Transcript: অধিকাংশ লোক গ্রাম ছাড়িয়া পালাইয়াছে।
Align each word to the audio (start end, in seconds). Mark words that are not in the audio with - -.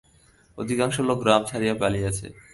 অধিকাংশ 0.57 0.95
লোক 1.07 1.17
গ্রাম 1.23 1.41
ছাড়িয়া 1.49 1.75
পালাইয়াছে। 1.81 2.27